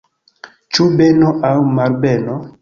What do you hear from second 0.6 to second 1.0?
Ĉu